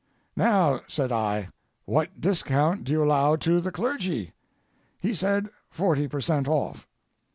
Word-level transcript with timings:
"Now," 0.35 0.81
said 0.87 1.11
I, 1.11 1.49
"what 1.85 2.19
discount 2.21 2.85
do 2.85 2.91
you 2.91 3.03
allow 3.03 3.35
to 3.35 3.61
the 3.61 3.71
clergy?" 3.71 4.33
He 4.99 5.13
said: 5.13 5.49
"Forty 5.69 6.07
per 6.07 6.19
cent. 6.21 6.47
off." 6.47 6.87